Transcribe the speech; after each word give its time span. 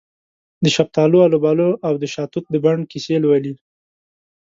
دشفتالو، 0.65 1.25
الوبالواودشاه 1.27 2.27
توت 2.31 2.45
د 2.49 2.55
بڼ 2.63 2.77
کیسې 2.91 3.15
لولې 3.23 3.53